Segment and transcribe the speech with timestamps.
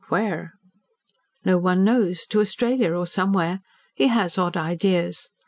[0.09, 0.55] "Where?"
[1.45, 2.25] "No one knows.
[2.31, 3.61] To Australia or somewhere.
[3.93, 5.29] He has odd ideas.